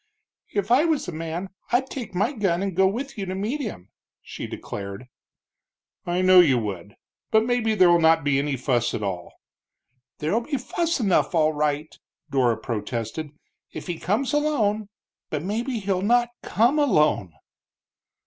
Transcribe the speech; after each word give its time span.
"If 0.51 0.71
I 0.71 0.83
was 0.83 1.07
a 1.07 1.11
man 1.11 1.51
I'd 1.71 1.85
take 1.91 2.15
my 2.15 2.33
gun 2.33 2.63
and 2.63 2.75
go 2.75 2.87
with 2.87 3.19
you 3.19 3.27
to 3.27 3.35
meet 3.35 3.61
him," 3.61 3.91
she 4.23 4.47
declared. 4.47 5.05
"I 6.07 6.23
know 6.23 6.39
you 6.39 6.57
would. 6.57 6.95
But 7.29 7.45
maybe 7.45 7.75
there'll 7.75 8.01
not 8.01 8.23
be 8.23 8.39
any 8.39 8.57
fuss 8.57 8.95
at 8.95 9.03
all." 9.03 9.31
"There'll 10.17 10.41
be 10.41 10.57
fuss 10.57 10.99
enough, 10.99 11.35
all 11.35 11.53
right!" 11.53 11.95
Dora 12.31 12.57
protested. 12.57 13.29
"If 13.73 13.85
he 13.85 13.99
comes 13.99 14.33
alone 14.33 14.89
but 15.29 15.43
maybe 15.43 15.77
he'll 15.77 16.01
not 16.01 16.29
come 16.41 16.79
alone." 16.79 17.33